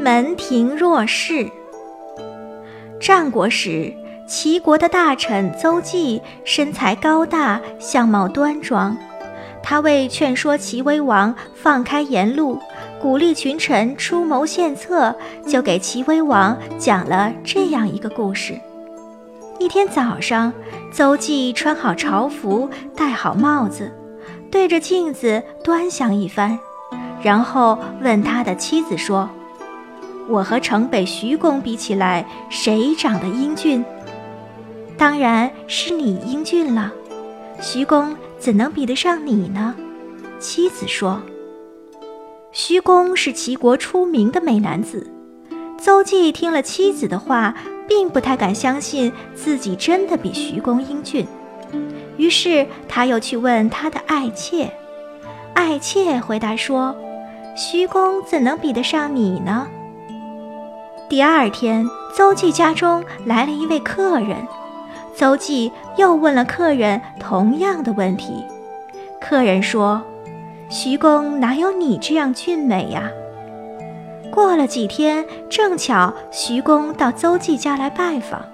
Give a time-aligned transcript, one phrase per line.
[0.00, 1.50] 门庭若市。
[3.00, 3.92] 战国时，
[4.26, 8.96] 齐国的大臣邹忌身材高大，相貌端庄。
[9.62, 12.58] 他为劝说齐威王放开言路，
[13.00, 15.14] 鼓励群臣出谋献策，
[15.46, 18.58] 就给齐威王讲了这样一个故事。
[19.58, 20.52] 一天早上，
[20.92, 23.92] 邹忌穿好朝服，戴好帽子，
[24.50, 26.58] 对着镜子端详一番，
[27.20, 29.28] 然后问他的妻子说。
[30.28, 33.84] 我和城北徐公比起来，谁长得英俊？
[34.96, 36.92] 当然是你英俊了。
[37.60, 39.74] 徐公怎能比得上你呢？
[40.38, 41.20] 妻子说。
[42.52, 45.10] 徐公是齐国出名的美男子。
[45.78, 47.54] 邹忌听了妻子的话，
[47.88, 51.26] 并不太敢相信自己真的比徐公英俊，
[52.16, 54.70] 于是他又去问他的爱妾。
[55.54, 56.94] 爱妾回答说
[57.56, 59.66] ：“徐公怎能比得上你呢？”
[61.08, 64.36] 第二天，邹忌家中来了一位客人，
[65.16, 68.44] 邹忌又问了客人同样的问题。
[69.18, 70.02] 客人说
[70.68, 73.10] ：“徐公哪有你这样俊美呀？”
[74.30, 78.44] 过了几天，正巧徐公到邹忌家来拜访，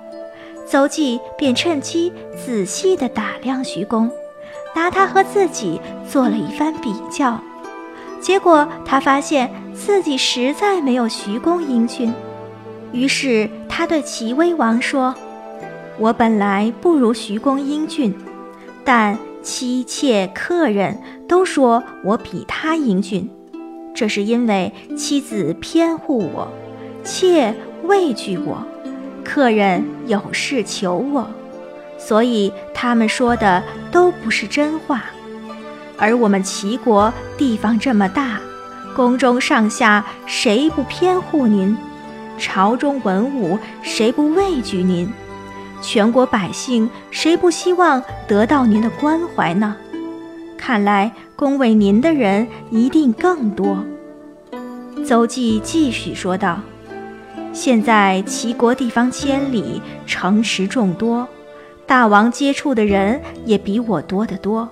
[0.65, 4.09] 邹忌便趁机仔细地打量徐公，
[4.77, 7.37] 拿他和自己做了一番比较，
[8.21, 12.15] 结果他发现自己实在没有徐公英俊。
[12.95, 15.13] 于是他对齐威王说
[15.99, 18.15] ：“我本来不如徐公英俊，
[18.85, 20.97] 但妻妾客人
[21.27, 23.29] 都说我比他英俊，
[23.93, 26.49] 这是因为妻子偏护我，
[27.03, 27.53] 妾
[27.83, 28.65] 畏惧我，
[29.25, 31.27] 客人有事求我，
[31.99, 35.03] 所以他们说的都不是真话。
[35.99, 38.39] 而我们齐国地方这么大，
[38.95, 41.77] 宫中上下谁不偏护您？”
[42.39, 45.11] 朝中文武谁不畏惧您？
[45.81, 49.77] 全国百姓谁不希望得到您的关怀呢？
[50.57, 53.85] 看来恭维您的人一定更多。
[55.05, 56.61] 邹忌继续说道
[57.53, 61.29] ：“现在齐国地方千里，城池众多，
[61.87, 64.67] 大王接触的人也比我多得多，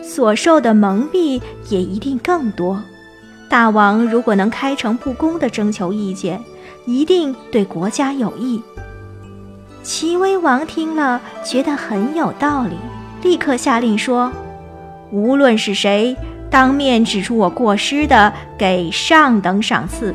[0.00, 2.80] 所受的蒙蔽也一定更多。
[3.48, 6.40] 大王如果能开诚布公地征求意见。”
[6.84, 8.62] 一定对国家有益。
[9.82, 12.76] 齐威王听了，觉得很有道理，
[13.22, 14.30] 立刻下令说
[15.10, 16.16] ：“无论是谁，
[16.50, 20.12] 当面指出我过失的，给上等赏赐；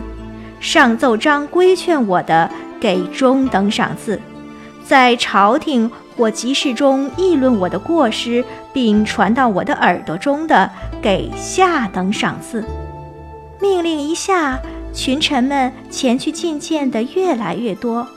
[0.60, 4.18] 上奏章规劝我的，给中等赏赐；
[4.86, 12.64] 在朝廷或集市中议论我的过失，并传到我的耳朵中的，给下等赏赐。”
[13.60, 14.58] 命令一下。
[14.98, 18.08] 群臣们前去觐见的越来越多，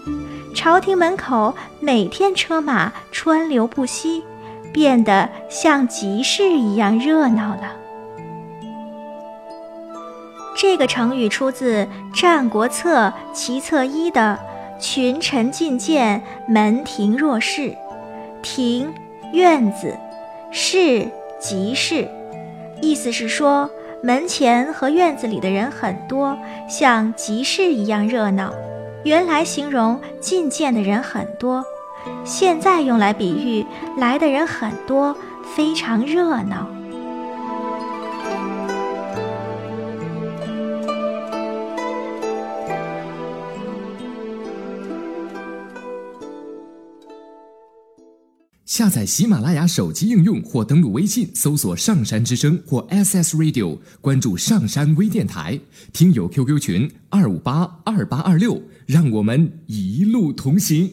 [0.54, 4.24] 朝廷门口每天车马川流不息，
[4.72, 7.76] 变得像集市一样热闹了。
[10.56, 11.84] 这个成语出自
[12.18, 14.38] 《战国策·齐策一》的
[14.80, 17.76] “群臣进谏，门庭若市”。
[18.42, 18.90] 庭，
[19.34, 19.94] 院子；
[20.50, 21.06] 市，
[21.38, 22.08] 集市。
[22.80, 23.68] 意思是说。
[24.02, 26.36] 门前和院子里的人很多，
[26.68, 28.52] 像集市一样热闹。
[29.04, 31.64] 原来形容觐见的人很多，
[32.24, 33.64] 现在用来比喻
[33.98, 35.14] 来的人很多，
[35.54, 36.66] 非常热闹。
[48.70, 55.58] 下载喜马拉雅手机应用或登录微信搜索“上山之声”或 SS Radio，关注上山微电台，
[55.92, 60.88] 听友 QQ 群二五八二八二六，让我们一路同行。